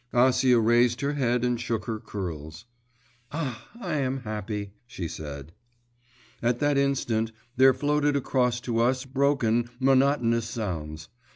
…'Acia 0.15 0.59
raised 0.59 1.01
her 1.01 1.13
head 1.13 1.45
and 1.45 1.61
shook 1.61 1.85
her 1.85 1.99
curls. 1.99 2.65
'Ah, 3.31 3.67
I 3.79 3.97
am 3.97 4.21
happy,' 4.21 4.73
she 4.87 5.07
said. 5.07 5.51
At 6.41 6.57
that 6.57 6.75
instant 6.75 7.31
there 7.55 7.71
floated 7.75 8.15
across 8.15 8.59
to 8.61 8.79
us 8.79 9.05
broken, 9.05 9.69
monotonous 9.79 10.47
sounds. 10.49 11.07